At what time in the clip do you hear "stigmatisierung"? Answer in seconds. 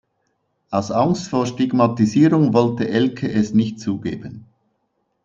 1.45-2.55